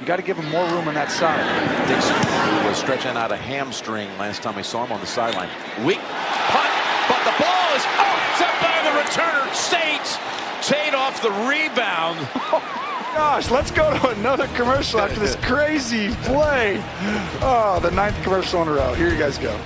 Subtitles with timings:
[0.00, 1.42] You got to give him more room on that side.
[1.88, 2.14] Dixon,
[2.68, 5.48] was stretching out a hamstring last time I saw him on the sideline.
[5.84, 6.70] Weak punt,
[7.10, 9.50] but the ball is oh, up by the returner.
[9.66, 10.06] Tate,
[10.62, 12.18] Tate off the rebound.
[13.10, 16.80] Oh gosh, let's go to another commercial after this crazy play.
[17.40, 18.94] Oh, the ninth commercial in a row.
[18.94, 19.58] Here you guys go.